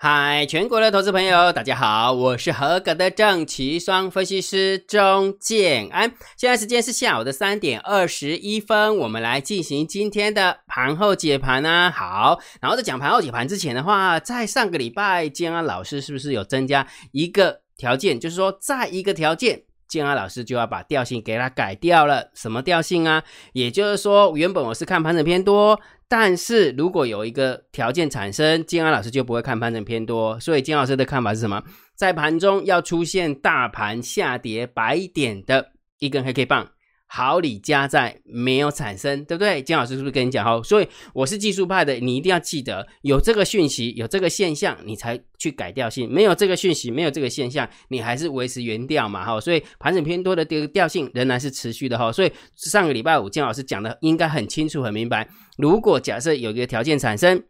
[0.00, 6.12] 嗨，全国的投资朋友，大家好，我是合格的正奇双分析师钟建安。
[6.36, 11.90] 现在时间是下午的三点二十一分，我们来进行今天的盘后解盘啊。
[11.90, 18.20] 好，然后在讲盘后解盘之前的话，在上个礼拜，建安老师是不是有增加一个条件？
[18.20, 22.30] 就是说，在一个条件，建安老师就要把调性给它改掉了。
[22.34, 23.24] 什么调性啊？
[23.52, 25.80] 也就是说，原本我是看盘整偏多。
[26.08, 30.40] 但是如果有一个条件产生，金安老师就不会看盘整偏多。
[30.40, 31.62] 所以金老师的看法是什么？
[31.94, 36.66] 在盘中要出现大盘下跌白点的一根黑 K 棒。
[37.10, 39.62] 好礼加在没有产生，对不对？
[39.62, 40.62] 金老师是不是跟你讲哈？
[40.62, 46.08] 所以我是技术派的，你一定要记得有这个讯息，有这个现象，你才去改调性。
[46.12, 49.40] 没有这个讯息，没有这个现象，你还是维持原调嘛哈。
[49.40, 52.12] 所以盘整偏多的这个调性仍然是持续的哈。
[52.12, 55.28] 所以上个礼拜五金老师讲的应该很清楚很明白。
[55.56, 57.42] 如果假设有一个条件产生。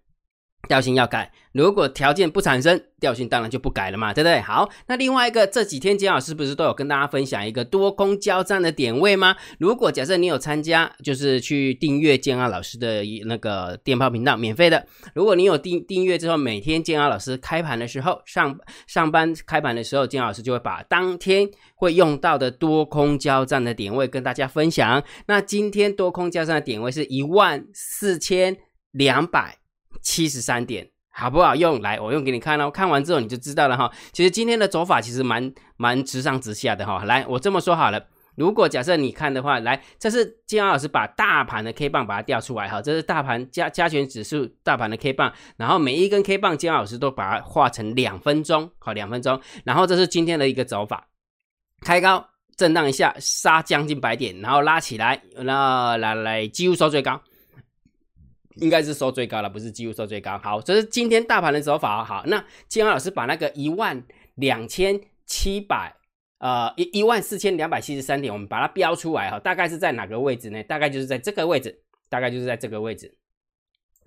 [0.66, 4.40] 调性要改，如果条件不产生，调性当然就不改了嘛，对不对？
[4.40, 9.36] 好，那另外一个这几天金老师不是都有跟大家分享一个多空交战的点位吗？
[9.58, 14.84] 如果假设你有参加，就是去订阅建安老师的那个电报频道，免费的。
[15.14, 25.02] 如果你有订订阅之后，每天建安老师开盘的时候，上上班开盘的时候，建安老师就会把当天会用到的多空交战的点位跟大家分享。
[25.28, 28.54] 那今天多空交战的点位是一万四千
[28.90, 29.56] 两百。
[30.02, 31.80] 七十三点好不好用？
[31.82, 32.70] 来，我用给你看哦。
[32.70, 33.90] 看完之后你就知道了哈。
[34.12, 37.04] 其实今天的走法其实蛮蛮直上直下的哈。
[37.04, 42.80] 来，我这么说好了，如果假设你看的话，来，这是金老师把大盘的 K 棒把它调出来哈。
[42.80, 49.40] 这是大盘加加权指数大盘的 K 棒，然后每一根 K 棒金老师都把它画成两分钟，好，两分钟。
[49.64, 51.08] 然后这是今天的一个走法，
[51.80, 52.24] 开高
[52.56, 57.20] 震荡一下，杀将近百点，然后拉起来，那来来几乎收最高。
[58.60, 60.38] 应该是收最高了，不是几乎收最高。
[60.38, 62.04] 好，这是今天大盘的走法。
[62.04, 64.02] 好，那金阳老师把那个一万
[64.34, 65.94] 两千七百，
[66.38, 70.62] 呃，一一万四千两百七十三点，我们把它标出来哈，大概是在哪个位置呢？
[70.64, 73.16] 大概就是在这个位置，大概就是在这个位置。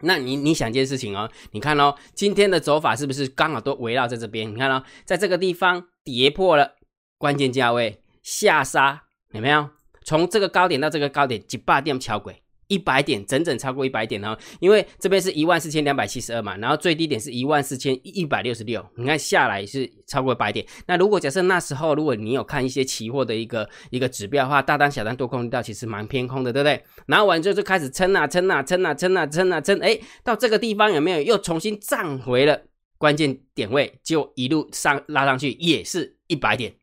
[0.01, 4.51] 那你你想件事情哦，你看哦，今天的走法是不是刚好都围绕在这边？
[4.51, 6.75] 你看哦，在这个地方跌破了
[7.17, 9.69] 关键价位，下杀有没有？
[10.03, 12.40] 从这个高点到这个高点，几百点桥轨。
[12.71, 20.65] 一百点，整整超过一百点哦，因为这边是一万四千两百七十二嘛，然后最低点是一万四千一百六十六，你看下来是超过百点。
[20.87, 26.81] 那如果假设那时候，如果你有看一些期货的一个一个指标的话，大单、小单、多空力道其实蛮偏空的，对不对？
[27.07, 32.61] 然后完之后就开始撑啊撑啊撑啊撑啊撑啊撑，哎，到这个地方有没有又重新站回了
[32.97, 36.80] 关键点位，就一路上拉上去，也是一百点。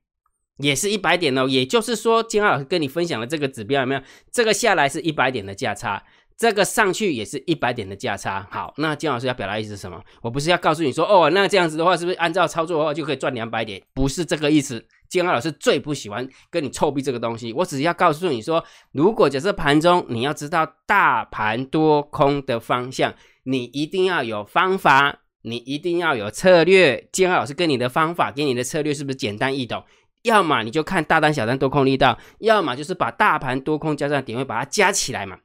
[0.59, 4.01] 也是一百点哦，也就是说，金浩老师跟你分享的这个指标有没有？
[4.31, 6.03] 这个下来是一百点的价差，
[6.37, 8.47] 这个上去也是一百点的价差。
[8.51, 10.03] 好，那金老师要表达意思是什么？
[10.23, 13.83] 我不是要告诉你说，哦，那这样子的话，是不是按照操作的话就可以赚两百点？
[13.95, 14.85] 不是这个意思。
[15.09, 17.51] 金浩老师最不喜欢跟你臭逼这个东西。
[17.55, 23.15] 我只是要告诉你说，如果假设盘中你要知道大盘多空的方向，
[23.45, 27.09] 你一定要有方法，你一定要有策略。
[27.11, 29.83] 金浩老师跟你的方法，给你的策略是不是简单易懂？
[30.23, 35.39] 要么你就看大单、小单多空力道，要么就是把大盘多空加上点位把它加起来嘛，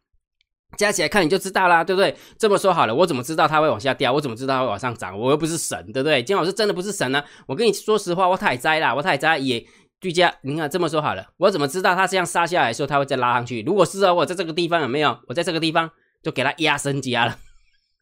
[0.77, 2.15] 加起来看你就知道啦，对不对？
[2.37, 4.11] 这么说好了，我怎么知道它会往下掉？
[4.11, 5.17] 我怎么知道会往上涨？
[5.17, 6.23] 我又不是神，对不对？
[6.23, 7.23] 金老师真的不是神呢。
[7.45, 9.63] 我跟你说实话，我太栽了，我太栽也
[10.01, 10.33] 居家。
[10.41, 13.61] 你看这么说好了，我怎么知道它这样杀下来的时候，它会再拉上去？
[13.61, 15.17] 如果是啊，我在这个地方有没有？
[15.27, 15.91] 我在这个地方
[16.23, 17.37] 就给它压升加了，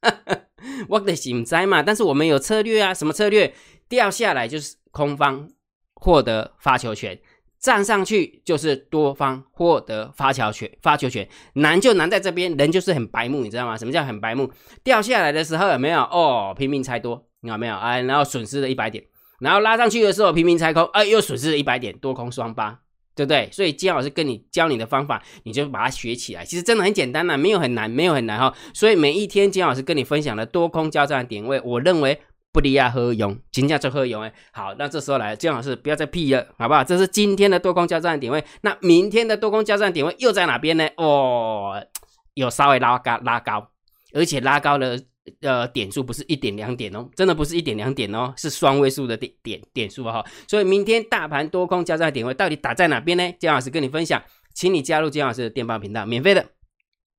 [0.88, 1.84] 我的心栽嘛。
[1.84, 3.54] 但是我们有策略啊，什么策略？
[3.90, 5.50] 掉下来就是空方。
[6.04, 7.20] 获得发球权，
[7.60, 10.68] 站上去就是多方获得发球权。
[10.82, 13.78] 发球权难就难在这边，人就是很白目，你知道吗？
[13.78, 14.52] 什么叫很白目？
[14.84, 16.02] 掉下来的时候有没有？
[16.02, 17.76] 哦，拼命猜多，你有没有？
[17.76, 19.06] 哎，然后损失了一百点，
[19.42, 22.80] 然后拉上去的时候拼命猜空，哎，又损失了一百点，多空双八，
[23.16, 23.48] 对不对？
[23.52, 26.44] 所以金老师跟你教你的方法，你就把它学起来。
[26.44, 28.52] 其实真的很简单呐，没有很难，没有很难哈。
[28.74, 32.20] 所以每一天金老师跟你分享的多空交战点位，我认为。
[32.54, 33.38] 不离亚，何用？
[33.52, 34.22] 金价就何用？
[34.24, 36.84] 哎，好，那这时候来，姜老师不要再屁了，好不好？
[36.84, 40.86] 这是今天的多空交战点位，那明天的多空交战点位又在哪边呢？
[40.98, 41.82] 哦，
[42.34, 43.70] 有稍微拉高，拉高，
[44.14, 45.02] 而且拉高的
[45.42, 50.26] 呃点数不是一点两点哦，真的不是一点两点哦，是双位数的点点点数哈。
[50.48, 53.32] 所以明天大盘多空交战点位到底打在哪边呢？
[53.40, 54.22] 姜老师跟你分享，
[54.54, 56.46] 请你加入姜老师的电报频道，免费的。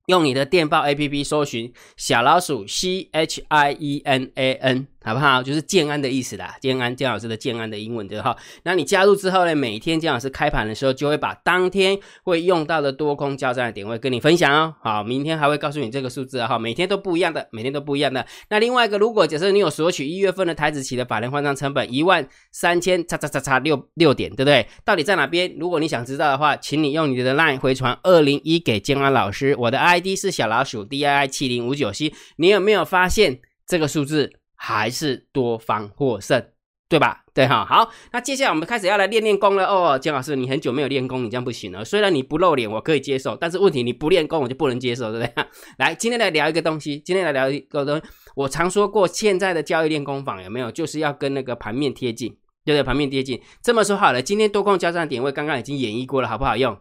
[0.07, 5.43] 用你的电报 A P P 搜寻小老鼠 C H I E N A N 好不好？
[5.43, 8.35] 就是建安的意思啦，建安，建老师的建安的英文对哈。
[8.63, 14.73] 那你加入之后呢，每天建老师开盘的时候，就会把当天会用到的多空交战的点位跟你分享哦。
[14.81, 18.25] 好，明天还会告诉你这个数字哈，每天都不一样的，每天都不一样的。
[18.49, 24.65] 那另外一个，如果假设你有索取一月份的台子期的法人换仓成本一万三千叉叉叉叉六六点，对不对？
[24.85, 25.53] 到底在哪边？
[25.59, 32.13] 如果你想知道的话，请你用你的 LINE 回传二零一给建安老师，我的 ID 是小老鼠 D I I 七零五九 C。
[32.37, 34.31] 你有没有发现这个数字？
[34.65, 36.41] 还是多方获胜，
[36.87, 37.25] 对吧？
[37.33, 39.99] 对哈，好，那接下来我们开始要来练练功了哦。
[39.99, 41.83] 姜老师，你很久没有练功，你这样不行了。
[41.83, 45.45] 虽然你不露脸，我可以接受，但是问题你不练功，我就不能接受，对不对？
[45.79, 48.03] 来，今天来聊一个东西，今天来聊一个东西。
[48.37, 52.29] 我常说过，现在的交易练功坊有没有，就是要跟那个盘面贴近，
[52.63, 52.83] 对不对？
[52.83, 53.41] 盘面贴近。
[53.61, 56.79] 这么说好了，今天多空交战点位刚刚已经演绎过了，好不好用？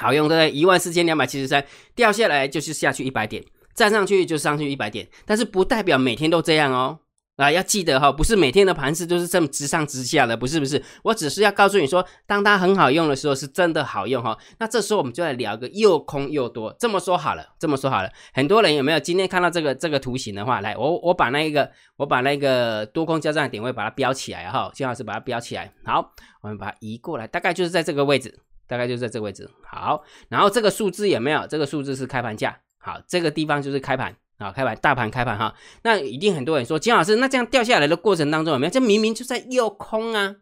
[0.00, 0.50] 好用，对不对？
[0.50, 3.44] 一万四千两百七十三，掉下来就是下去一百点。
[3.78, 6.98] 站上去就上去一百点，但是不代表每天都这样哦。
[7.36, 10.82] 啊，要记得哈，不是每天的盘势都是这么直上直下的，不是不是。
[11.04, 14.36] 我只是要告诉你说，当它很好用的时候，是真的好用哈。
[14.58, 16.74] 那这时候我们就来聊个又空又多。
[16.80, 25.72] 这么说好了，这么说好了，很多人有没有今天看到这个这个图形的话，来，我我把那一个我把那个多空交战点位把它标起来哈，金老师把它标起来。
[25.84, 28.36] 好，我们把它移过来，大概就是在这个位置，
[28.66, 29.48] 大概就是在这个位置。
[29.70, 31.46] 好，然后这个数字有没有？
[31.46, 32.58] 这个数字是开盘价。
[32.88, 38.70] 好，这个地方就是开盘啊，开盘大盘开盘哈，那一定很多人说金老师，那这样掉下来的过程当中有没有？
[38.70, 40.36] 这明明就在诱空啊，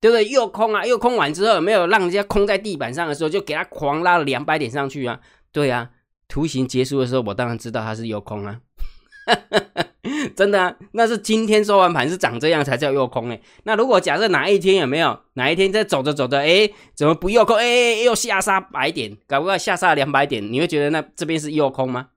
[0.00, 0.26] 对不对？
[0.26, 5.20] 诱空啊，诱空完之后有没有让人家空在地板上的时候就给他狂拉了两百点上去啊？
[5.52, 5.90] 对啊，
[6.28, 8.60] 图形结束的时候我当然知道它是诱空啊。
[10.34, 13.40] 真的，那是今天收完盘是长这样才叫诱空哎。
[13.64, 17.56] 那如果假设哪一天有没有哪一天在走着走着，哎，怎么不诱空？
[17.56, 22.08] 哎，又下杀百点，搞不好下杀两百点，你会觉得那这边是诱空吗？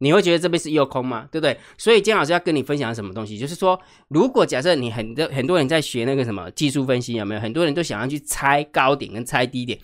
[0.00, 1.28] 你会觉得这边是诱空吗？
[1.30, 1.58] 对不对？
[1.76, 3.78] 所以姜老师要跟你分享什么东西，就是说，
[4.08, 9.78] 如果假设你很多很多人在学那个什么技术分析，有没有很多人都想要去猜高点跟猜低点？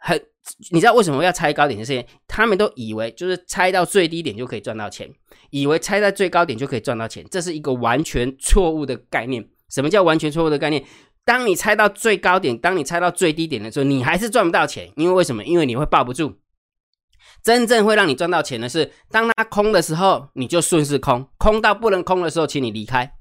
[0.00, 0.20] 很，
[0.70, 2.06] 你知道为什么要猜高点这些？
[2.28, 5.10] 他们都以为就是猜到最低点就可以赚到钱。
[5.50, 9.46] 以为猜在最高点就可以赚到钱，这是一个完全错误的概念。
[9.70, 10.84] 什么叫完全错误的概念？
[11.24, 14.92] 当你猜到最高点，当你猜到最低点的时候，你还是赚不到钱。
[14.96, 15.44] 因为为什么？
[15.44, 16.34] 因为你会抱不住。
[17.42, 23.14] 真正会让你赚到钱的是，当它空的时候，你就顺势空；空到不能空的时候，请你离开。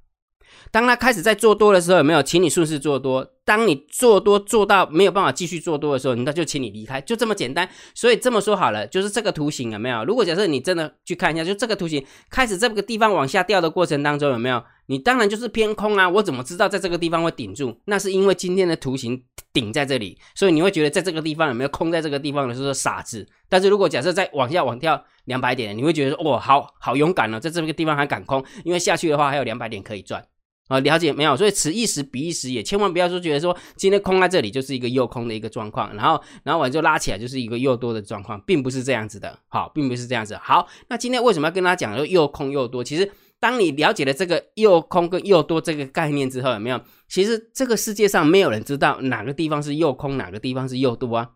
[0.71, 3.27] 当他开始在做多的时候，有没有，请你顺势做多。
[3.45, 7.67] 当你做多做到没有办法继续做多的时候，那就请你离开，就这么简单。
[7.93, 10.05] 所以这么说好了，就是这个图形有没有？
[10.05, 14.63] 如果假设你真的去看一下，就这个图形开始这个地方往下掉的过程当中，有没有？
[14.85, 16.09] 你当然就是偏空啊！
[16.09, 17.77] 我怎么知道在这个地方会顶住？
[17.85, 19.21] 那是因为今天的图形
[19.51, 23.27] 顶在这里，所以你会觉得在这个地方有没有空在这个地方的是傻子。
[23.49, 30.23] 但是如果假设再往下往跳两百点，你会觉得说哇，好好勇敢哦，在这个地方还敢空，因为下去的话还有两百点可以赚。
[30.69, 31.35] 啊，了解没有？
[31.35, 39.37] 所以此一时彼一时也，千万不要说觉得说今天空在这里就是一个诱空的一个状况，然后然后完就拉起来就是一个诱多的状况，并不是这样子的。
[39.49, 40.37] 好，并不是这样子。
[40.41, 42.81] 好，那今天为什么要跟大家讲说诱空诱多？
[42.81, 46.81] 其实当你了解了这个诱空跟诱多这个概念之后，有没有？
[47.09, 51.29] 其实这个世界上没有人知道哪个地方是诱空，哪个地方是诱多啊？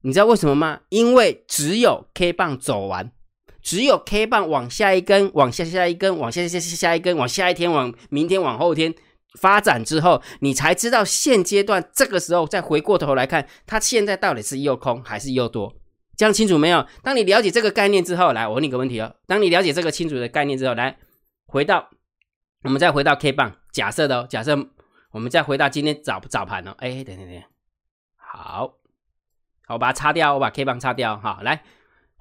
[0.00, 0.80] 你知道为什么吗？
[0.88, 3.12] 因为只有 K 棒走完。
[3.62, 8.92] 只有 K 棒往下一根，往下下一根，往下下下下一根，往下一天，往明天，往后天
[9.38, 15.72] 发展之后，你才知道现阶段这个时候再回过头来看，它现在到底是又空还是又多，
[16.16, 16.84] 这样清楚没有？
[17.04, 19.14] 当你了解这个概念之后，来，我问你个问题哦。
[19.26, 20.98] 当你了解这个清楚的概念之后，来
[21.46, 21.88] 回到
[22.64, 24.58] 我们再回到 K 棒假设的哦，假设
[25.12, 27.42] 我们再回到今天早早盘哦，哎，等等等，
[28.16, 28.74] 好，
[29.66, 31.62] 好，我把它擦掉，我把 K 棒擦掉，好，来。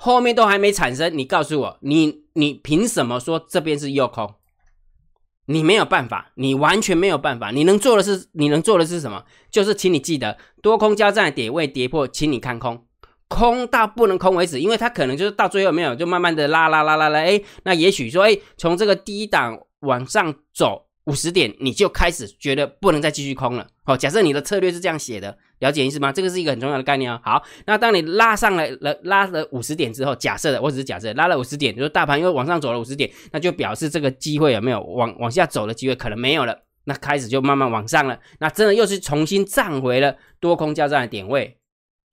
[0.04, 4.34] 后面都还没产生，你告诉我，你你凭什么说这边是右空？
[5.46, 7.52] 你没有办法，你完全没有办法。
[7.52, 9.24] 你能做的是，你能做的是什么？
[9.52, 12.84] 就是请你记得，多空交战点位跌破，请你看空，
[13.28, 23.68] 空到不能空为止，因为它可能就是到最后没有，就慢慢的拉拉拉拉拉，哎，那也许说，哎，从这个低档往上走五十点，你就开始觉得不能再继续空了。
[23.84, 25.38] 好，假设你的策略是这样写的。
[25.62, 26.12] 了解意思吗？
[26.12, 27.20] 这个是一个很重要的概念哦。
[27.24, 36.58] 好，那当你拉上来了，拉了五十点之后，假设的，我只是假设，拉了五十点，就是大盘又往上走了五十点，那就表示这个机会有没有往往下走的机会可能没有了。
[36.86, 41.58] 那开始就慢慢往上了，那真的又是重新站回了多空交战的点位，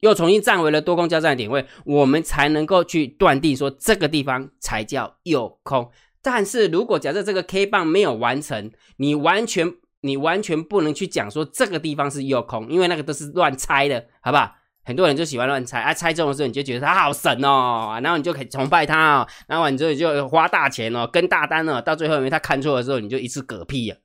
[0.01, 5.91] 又重新站回了多空交战的点位，我们才能够去断定说这个地方才叫有空。
[6.21, 9.73] 但是如果假设这个 K 棒没有完成，你完全。
[10.03, 14.55] 你完全不能去讲说这个地方是诱空，因为那个都是乱猜的，好不好？
[14.85, 23.99] 很多人就喜欢乱猜啊，猜中的时候你就觉得他好神哦，然后你就可以崇拜他哦，然后你就就花大钱哦，跟大单哦，到最后因为他看错的时候，你就一次嗝屁了，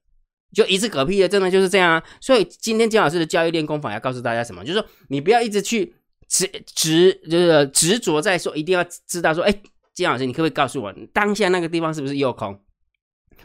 [0.53, 2.03] 就一次嗝屁了，真的就是这样啊。
[2.19, 5.95] 所以今天姜老师的教育练功法要告诉大家什么，就是说你不要一直去
[6.27, 6.45] 执
[6.75, 9.55] 执就是执着在说一定要知道说，哎，
[9.93, 12.59] 姜老师你可不可以告诉我当下那个地方是不是右空？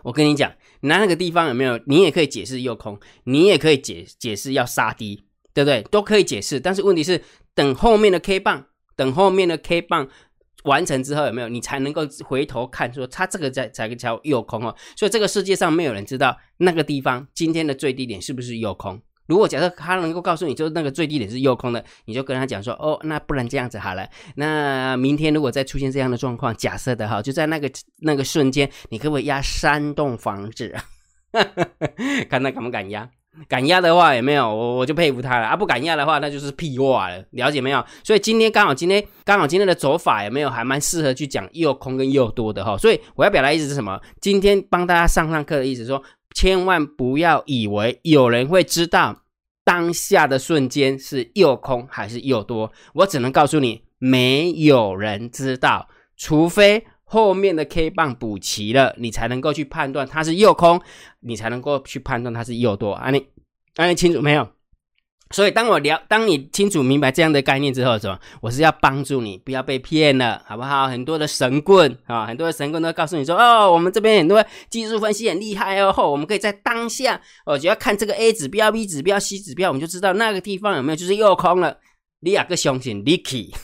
[0.02, 1.80] 我跟你讲，拿那个地方有没有？
[1.86, 5.82] 你也可以解释右空，你也可以解解释要杀低，对不对？
[5.90, 6.60] 都可以解释。
[6.60, 7.22] 但是问题是，
[7.54, 10.08] 等后面的 K 棒，等后面的 K 棒
[10.64, 14.74] 完成之后，有没有你才能够回头看，说它这个才才叫右空哦。
[14.96, 19.00] 所以这个世界上没有人知道那个地方今天的最低点是不是右空。
[19.28, 27.70] 如果假设他能够告诉你，就是那个最低点是右空的，你就跟他讲说，哦，那不然这样子好了，那明天如果再出现这样的状况，假设的哈，就在那个
[28.00, 30.74] 那个瞬间，你可不可以压三栋房子？
[32.28, 33.08] 看他敢不敢压？
[33.46, 34.48] 敢压的话，有没有？
[34.48, 35.54] 我我就佩服他了啊！
[35.54, 37.84] 不敢压的话，那就是屁话了，了解没有？
[38.02, 42.76] 所以今天刚好今天刚好今天的走法有没有还蛮适合去讲右空跟右多的哈？
[42.78, 44.00] 所以我要表达意思是什么？
[44.20, 46.02] 今天帮大家上上课的意思说。
[46.38, 49.24] 千万不要以为有人会知道
[49.64, 60.80] 当下的瞬间是又空还是又多，我只能告诉你，没有人知道，除非后面的 K 棒补齐了，你才能够去判断它是又空，
[61.18, 62.92] 你才能够去判断它是又多。
[62.92, 63.26] 啊，你，
[63.74, 64.48] 啊，你清楚没有？
[65.30, 68.18] 所以，当我了，当你清楚明白这样的概念之后，什么？
[68.40, 70.88] 我是要帮助你，不要被骗了，好不好？
[70.88, 81.76] 很多的神棍啊，很多的神棍都告诉你说，哦，我们这边很多技术分析很厉害哦，我们可以在当下，哦，只要看这个 A 指标、B 指标、C 指标，我们就知道那个地方有没有就是又空了。
[82.20, 83.54] 你两个相信 l i k y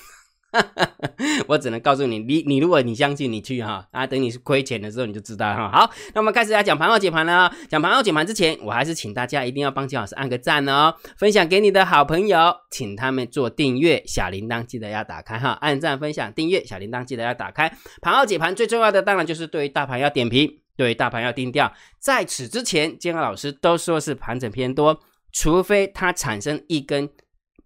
[1.49, 5.71] 我只能告诉你，你你如果你相信你去哈啊，等你是亏钱的时候你就知道哈。
[5.71, 7.53] 好，那我们开始来讲盘后解盘了。
[7.69, 17.71] 讲盘后解盘之前，我还是请大家一定要帮金老师按个赞哦，分享给你的好朋友，请他们做订阅，小铃铛记得要打开哈，按赞、分享、订阅，小铃铛记得要打开。
[18.01, 21.73] 盘后解盘最重要的当然就是对于大盘要点评，对于大盘要定调。
[21.99, 25.01] 在此之前，金老师都说是盘整偏多，
[25.33, 27.11] 除非它产生一根。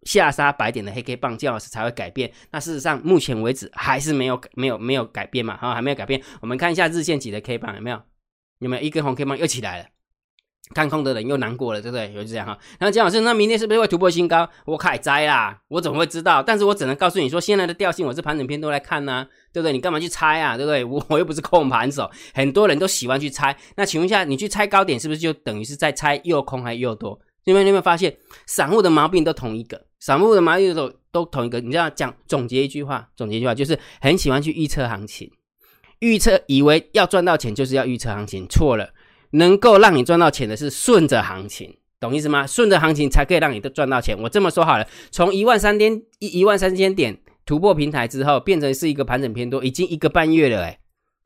[0.09, 2.33] 下杀白点的黑 K 棒，姜老师才会改变。
[2.51, 5.55] 那事实上，目前为止还是没有、没有、没有改变嘛？
[5.59, 6.23] 哈，还没有改变。
[6.41, 8.01] 我们看一下日线级的 K 棒有没有？
[8.61, 9.85] 有没有一根红 K 棒又起来了？
[10.75, 12.11] 看空的人又难过了，对不对？
[12.15, 12.59] 有这样哈。
[12.79, 14.49] 然后姜老师，那明天是不是会突破新高？
[14.65, 15.61] 我开灾啦！
[15.69, 16.43] 我怎么会知道？
[16.43, 19.73] 但是我只能告诉你说，现在的调性我是盘整偏多来看呢，对不对？
[19.73, 20.57] 你干嘛去猜啊？
[20.57, 20.85] 对不对？
[20.85, 23.55] 我我又不是控盘手，很多人都喜欢去猜。
[23.77, 27.19] 那请问一下，你去猜高点，是不是就等于是在猜又空还是又多？
[27.49, 28.15] 你们有没有发现，
[28.45, 31.59] 散户的毛病都同一个，散户的毛病都都同一个。
[31.61, 35.31] 你知道讲总结一句话，总结一句话就是很喜欢去预测行情，
[36.01, 38.91] 预测以为要赚到钱就是要预测行情，错了。
[39.31, 42.47] 能够让你赚到钱的是顺着行情，懂意思吗？
[42.47, 44.15] 顺着行情才可以让你都赚到钱。
[44.21, 50.65] 我这么说好了，从一万三千一一万三千点突破平台之后，变成是一个盘整偏多，已经一个半月了。
[50.65, 50.79] 哎，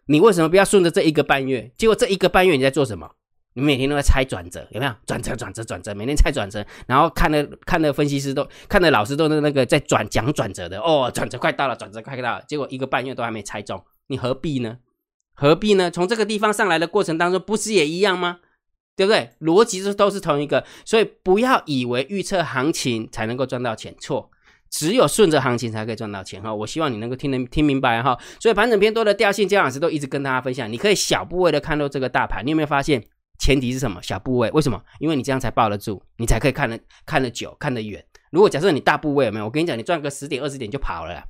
[0.06, 1.72] 你为什么不要顺着这一个半月？
[1.76, 3.10] 结果这一个半月你在做什么？
[3.54, 5.36] 你每天都在猜转折，有没有转折？
[5.36, 14.78] 转折，转折，每天猜转折，然后看的看的分析师都看的老师都是那个在转讲转折的哦，转折快到了，转折快到了，结果一个半月都还没猜中，你何必呢？
[15.34, 15.90] 何必呢？
[15.90, 18.38] 从这个地方上来的过程当中，不是也一样吗？
[18.94, 19.30] 对不对？
[19.40, 24.30] 逻辑是都是同一个，所以不要以为预测行情才能够赚到钱，错，
[24.70, 26.54] 只有顺着行情才可以赚到钱哈。
[26.54, 28.18] 我希望你能够听得听明白哈。
[28.38, 33.02] 所以盘整偏多的调性，姜老师都一直跟大家分享，你可以小部位的看到这个大盘，你有没有发现？
[33.42, 34.00] 前提是什么？
[34.00, 34.80] 小部位，为什么？
[35.00, 38.04] 因为你这样才抱得住，你才可以看得看得久，看得远。
[38.30, 39.46] 如果假设你大部位有没有？
[39.46, 41.24] 我跟你讲，你赚个十点二十点就跑了，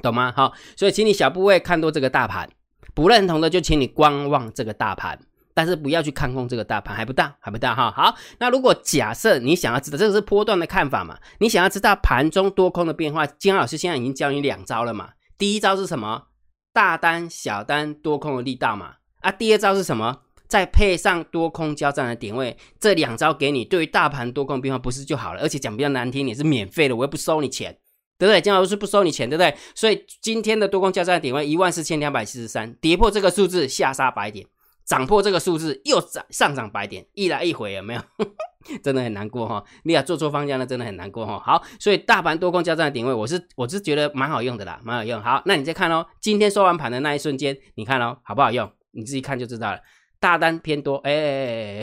[0.00, 0.32] 懂吗？
[0.36, 2.48] 好，所以请你小部位看多这个大盘，
[2.94, 5.18] 不认同的就请你观望这个大盘，
[5.52, 7.90] 但是不要去看空这个大盘，还不大，还不大哈。
[7.90, 11.18] 好，那如果假设你想要知道，这个是波段的看法嘛？
[11.40, 15.10] 你想要知道盘中多空的变化，金老师现在已经教你两招了嘛？
[15.36, 16.28] 第一招是什么？
[16.72, 18.94] 大单、小单多空的力道嘛？
[19.22, 20.20] 啊，第二招是什么？
[20.48, 25.40] 再配上多空交战的点位，这两招给你，对于大盘多空变化不是就好了？
[25.40, 27.76] 而且讲比较难听，也是免费的，我又不收你钱，
[28.18, 28.40] 对不对？
[28.40, 29.56] 金老师不收你钱，对不对？
[29.74, 34.46] 所以今天的多空交战的点位一万四千两百七十三，跌破这个数字下杀百点，
[34.84, 38.00] 涨破这个数字又涨上涨百点，一来一回有没有？
[38.82, 39.62] 真的很难过哈！
[39.84, 41.38] 你要做错方向了真的很难过哈。
[41.38, 45.22] 好，所以大盘多空交战的点位，我是我是觉得蛮好用的啦，蛮好用。
[45.22, 48.68] 好，那你再看哦，今天收完盘的那一瞬间，你看哦，好不好用？
[48.90, 49.78] 你自己看就知道了。
[50.18, 51.82] 大单偏多，哎，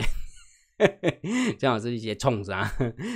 [1.58, 2.72] 姜老师一些冲子啊，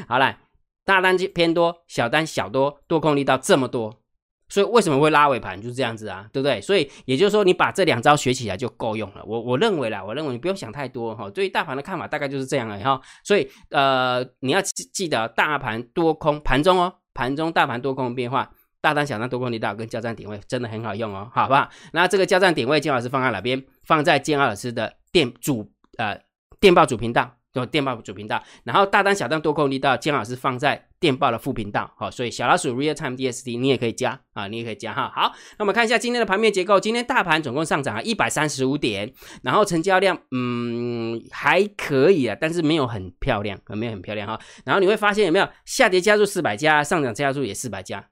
[0.08, 0.38] 好了，
[0.84, 4.00] 大单偏多，小单小多，多空力道这么多，
[4.48, 6.60] 所以为什么会拉尾盘就是这样子啊，对不对？
[6.60, 9.22] 所以也就是说，你把这两招学起来就够用了。
[9.24, 11.28] 我我认为啦，我认为你不用想太多哈。
[11.30, 13.00] 对于大盘的看法大概就是这样了哈。
[13.22, 16.94] 所以呃，你要记得大盘多空盘中哦。
[17.14, 18.48] 盘中大盘多空变化，
[18.80, 21.68] 大单小单多空力道跟交战点位真的很好用哦，好不好？
[21.92, 23.62] 那这个交战点位金老师放在哪边？
[23.84, 26.20] 放在金老师的电主呃
[26.60, 27.34] 电报主频道。
[27.50, 35.10] 就电报主频道，然后大单小单多空力道，姜老师放在电报的副频道，好，所以小老鼠 real time DST 你也可以加啊，你也可以加哈。
[35.12, 39.10] 好，那我们看一下今天的盘面结构，今天大盘总共上涨了一百三十五点，
[39.42, 44.38] 然后成交量嗯还可以啊，但是没有很漂亮，没有很漂亮哈。
[44.66, 48.04] 然后你会发现有没有下跌加速四百家，上涨加速也四百家，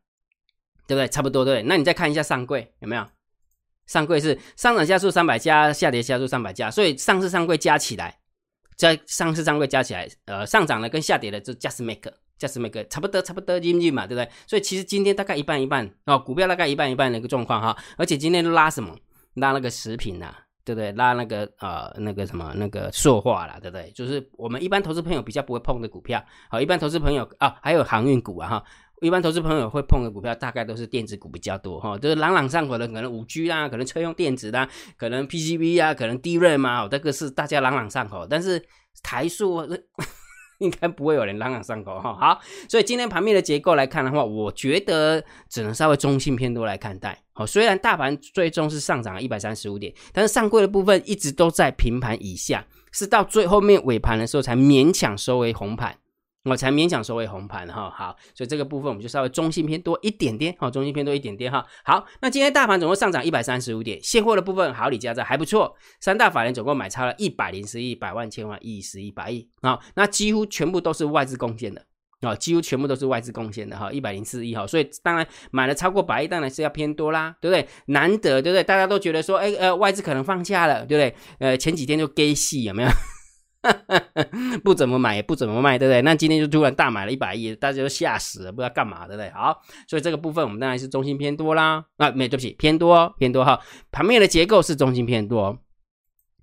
[0.87, 1.09] 对不对？
[1.09, 1.63] 差不多对。
[1.63, 3.07] 那你再看一下上柜有没有？
[3.87, 8.19] 上柜是上涨加速三百家，下跌加速三百家，所以上市上柜加起来。
[8.77, 14.31] 在上市上柜加起来，呃，上涨的跟下跌的就 just make，just make 差不多，差不多近近嘛，对不对？
[14.47, 17.75] 所以其实今天大概一半一半哦，股票大概一半一半的一个状况哈。
[17.97, 18.95] 而且今天拉什么？
[19.37, 20.93] 拉那个食品呐，对不对？
[20.93, 23.91] 拉那个呃那个什么那个塑化啦，对不对？
[23.93, 26.23] 就是我们一般投资朋友比较不会碰的股票。
[26.51, 28.65] 好，一般投资朋友啊，还有航运股啊哈。
[29.03, 38.27] 一般投资朋友会碰的股票，大概都是电子股比较多哈，就是朗朗上口的，可能五 G 啦，可能车用电子啦，可能 PCB 啊，可能 DRAM 啊，这个是大家朗朗上口。
[38.29, 38.63] 但是
[39.03, 39.67] 台数
[40.59, 42.17] 应该不会有人朗朗上口哈。
[42.19, 47.23] 好，所以今天盘面的结构来看的话，我觉得只能稍微中性偏多来看待。
[47.35, 55.99] 好，虽然大盘最终是上涨一百三十五点，但是上柜的部分一直都在平盘以下，是到最后面尾盘的时候才勉强收为红盘。
[56.49, 71.85] 我才勉强收为红盘哈，好，所以这个部分我们就稍微中性偏多一点点，好，中性偏多一点点哈，好，那今天大盘总共上涨一百三十五点，现货的部分好李加在还不错，三大法人总共买超了一百零十亿，百万千万亿十亿百亿啊，那几乎全部都是外资贡献的
[72.21, 77.69] 啊，几乎全部都是外资贡献的哈，一百零四亿哈，所以当然买了超过百亿，当然是要偏多啦，对不对？
[77.87, 78.63] 难得对不对？
[78.63, 81.17] 大家都觉得说，哎呃，外资可能放假了，对不对？
[81.41, 82.89] 呃，前几天就 gay 戏有没有？
[84.63, 86.03] 不怎么买也不怎么卖，对不对？
[86.03, 89.31] 那今天就突然大买了一百亿，大家都吓死了，不知道干嘛，对不对？
[89.31, 91.85] 好，所以这个部分我们当然是中心偏多啦。
[91.97, 93.61] 啊，没对不起，偏多偏多哈。
[93.91, 95.59] 盘面的结构是中心偏多，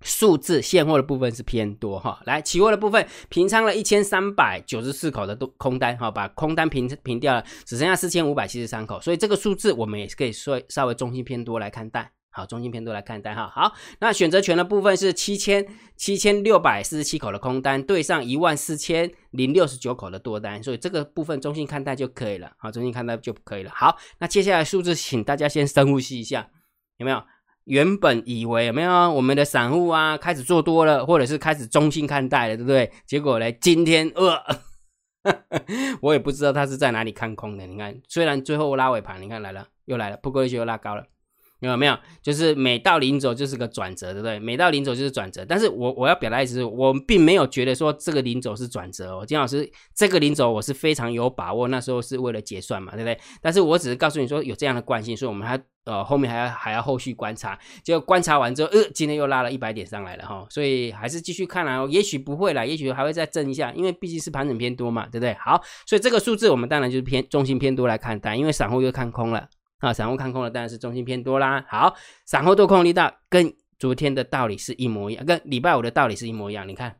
[0.02, 2.20] 数字现货的部分是偏多哈。
[2.26, 12.12] 来，期货的部分平仓了一千三百九十四口的都空单哈，把空单平平掉了，只剩下四千五百七十三口，所以这个数字我们也是可以说稍微中心偏多来看待。
[12.34, 13.48] 好，中心偏多来看单哈。
[13.48, 15.64] 好，那选择权的部分是七千
[15.96, 22.50] 七千六百四十七口的空单，对上一万四千零六十九口的多单，所以这个部分中心看待就可以了。
[22.58, 23.70] 好，中心看待就可以了。
[23.72, 26.50] 好，那接下来数字，请大家先深呼吸一下，
[26.96, 27.22] 有没有？
[27.66, 32.92] 原本以为有没有我们的散户啊开始做多了，或者是开始中心看待了，对不对？
[33.06, 34.38] 结果呢，今天呃，
[36.02, 37.66] 我也不知道他是在哪里看空的。
[37.66, 41.06] 你看，虽然最后拉尾盘，你看来了，又来了，不过一又拉高了。
[41.70, 41.96] 有没有？
[42.22, 44.38] 就是每到临走就是个转折，对不对？
[44.38, 45.44] 每到临走就是转折。
[45.46, 49.24] 但是我我要表达意思是，我并没有觉得说这个临走是转折哦。
[49.26, 53.18] 金老师，这个临走我是非常有把握，那时候是为了结算嘛，对不对？
[53.42, 57.58] 但是我只是告诉你说有这样的惯性，所以我们还呃后面还要还要后续观察。
[57.82, 61.86] 结果观察完之后，呃，今天又拉了一百点上来了哈，所以还是继续看啊。
[61.90, 65.34] 也许不会啦，也许还会再震一下，因为毕竟是盘整偏多嘛，对不对？
[65.34, 69.48] 好，所以这个数字我们当然就是偏中心偏多来看待，因为散户又看空了。
[69.80, 71.64] 啊，散户看空的当然是中心偏多啦。
[71.68, 76.66] 好，散户多空力道跟昨天的道理是一模一样，跟礼拜五的道理是一模一样。
[76.66, 76.96] 你看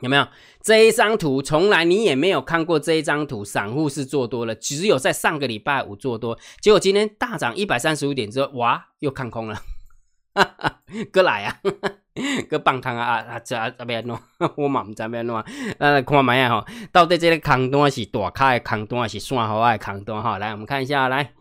[0.00, 0.26] 有没有
[0.60, 1.40] 这一张图？
[1.40, 9.58] 从来你也没有看过这一张图，散户是做多了，只有在上个礼拜五做多，结果今天大涨一百三十五点之后，哇，又看空了。
[11.10, 11.58] 哥来啊，
[12.50, 13.38] 哥棒汤啊啊啊！
[13.38, 14.18] 这啊边弄，
[14.56, 15.42] 我嘛唔知边弄啊。
[15.78, 20.36] 呃，看买啊哈，到底这个空单是大卡的空单，还是算好的空单哈？
[20.38, 21.32] 来，我们看一下来。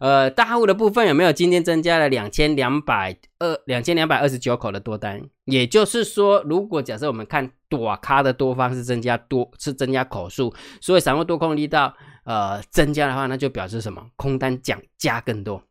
[0.00, 5.22] 呃，大户的部分有没有今天增加了两千两百二两千两百二十九口的多单？
[5.44, 14.04] 也就是说，如果假设我们看多咖的多方是增加多是增加口数，所以散户多空力道呃增加的话，那就表示什么？
[14.16, 15.62] 空单讲加更多，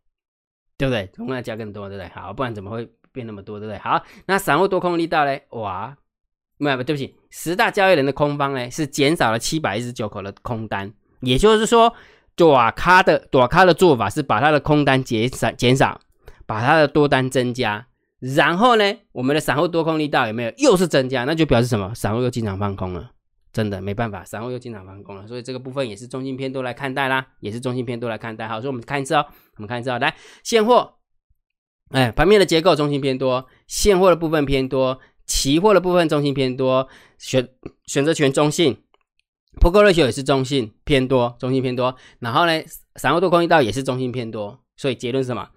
[0.77, 1.05] 对不对？
[1.17, 2.09] 空单加更多，对不对？
[2.09, 3.77] 好，不然怎么会变那么多，对不对？
[3.79, 5.43] 好，那散户多空力道嘞？
[5.49, 5.95] 哇，
[6.57, 11.93] 没有，对不起，十大交易人的空方嘞是减少了七百一十九口的空单，也就是说。
[12.35, 15.99] 短咖的短咖的做法是把它的空单减少减少，
[16.45, 17.87] 把它的多单增加，
[18.19, 21.23] 然后呢，我们的散户多空力道有没有又是增加？
[21.23, 21.93] 那就表示什么？
[21.95, 23.11] 散户又经常放空了，
[23.53, 28.47] 真的没办法，散户又经常放空了，所以这个部分也是中性偏多来看待啦，也是中性偏多来看待。
[28.47, 30.95] 好，所以我们看一次哦，我们看一次哦，来现货，
[31.91, 37.47] 哎，盘面的结构中心偏多，现货的部分偏多，期货的部分中心偏多，选
[37.85, 38.77] 选择权中性。
[39.59, 41.95] 破格瑞秀也是中性偏多，中性偏多。
[42.19, 42.63] 然后呢，
[42.95, 44.59] 散户多空一道也是中性偏多。
[44.77, 45.49] 所以结论是什么？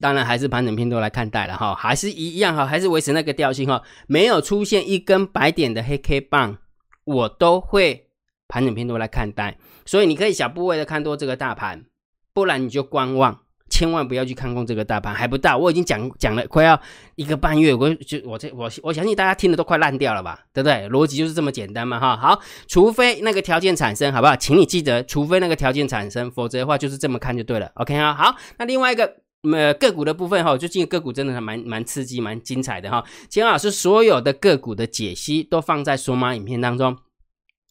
[0.00, 3.82] 当然还是盘整偏多来看待了哈，还是一样哈，还是维持那个调性哈。
[4.06, 6.58] 没有出现一根白点的黑 K 棒，
[7.04, 8.10] 我都会
[8.48, 11.86] 盘整偏多来看待，所以你可以小部位的看多这个大盘，
[12.34, 13.43] 不然你就观望。
[13.74, 15.58] 千万不要去看空这个大盘，还不到。
[15.58, 16.80] 我已经讲讲了快要
[17.16, 20.88] 一个半月，我就我这我我相信大家听的都快烂掉了吧，对不对？
[20.90, 22.16] 逻辑就是这么简单嘛，哈。
[22.16, 24.36] 好，除非那个条件产生，好不好？
[24.36, 27.68] 请你记得，除非那个条件产生，否则的话就是这么看就对了。
[27.74, 28.36] OK 啊，好。
[28.58, 33.04] 那另外一个呃个股的部分哈，最近个股真的还蛮蛮刺激、蛮精彩的哈。
[33.28, 36.96] 金老师所有的个股的解析都放在索马影片当中。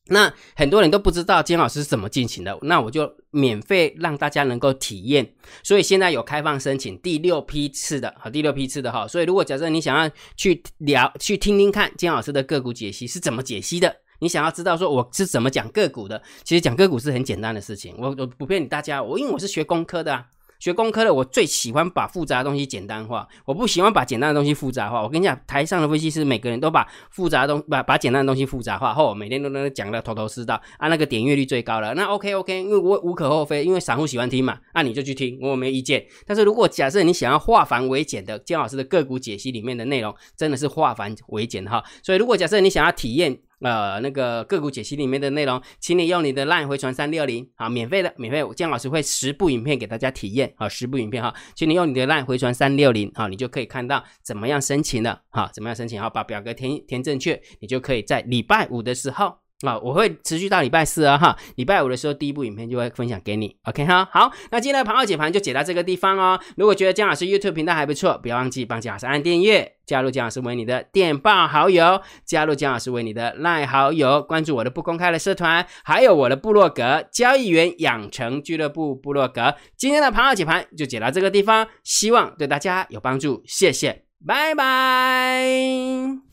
[0.08, 5.34] 那很多人都不知道金老师是怎么进行的，那我就免费让大家能够体验。
[5.64, 9.06] 所以现在有开放申请第六批次的，好，第六批次的哈。
[9.08, 17.96] 所以如果假设你想要去聊、去听听看金老师的个股解析是怎么解析的，你想要知道说我是怎么讲个股的，其实讲个股是很简单的事情。
[17.98, 20.28] 我我不骗你大家，我因为我是学工科的啊。
[20.64, 25.04] 学工科的，我最喜欢把复杂的东西简单化，我不喜欢把简单的东西复杂化。
[25.04, 31.94] 我跟你讲，台上的分析师每个人都把复杂的东把把简单的东西复杂化后，每天都能讲的头头是道啊，那个点阅率最高了。
[31.96, 36.02] 那 OK OK，因为我无可厚非，因为散户喜欢听嘛，那你就去听，我没意见。
[36.26, 41.84] 但是如果假设你想要化繁为简的姜老师的个股解析里面的内容，真的是化繁为简哈。
[42.02, 43.38] 所以如果假设你想要体验。
[43.64, 59.43] 呃，那个个股解析里面的内容，请你用你的 LINE 回传三六零啊，免费的，免费，姜老师会十部影片给大家体验啊，十部影片哈，请你用你的 LINE 回传三六零啊，你就可以看到怎么样申请了哈，怎么样申请哈，把表格填填正确，你就可以在礼拜五的时候。
[59.68, 66.40] 啊，我会持续到礼拜四啊，哈，礼拜五的时候第一部影片就会分享给你，OK 哈，好，那今天的盘后解盘就解到这个地方哦。
[66.58, 79.56] 如果觉得姜老师 YouTube 频道还不错，不要忘记帮姜老师按订阅，加入姜老师为你的电报好友，加入姜老师为你的赖好友，关注我的不公开的社团，还有我的部落格交易员养成俱乐部部落格。
[79.78, 86.33] 今天的盘后解盘就解到这个地方，希望对大家有帮助，谢谢，拜拜。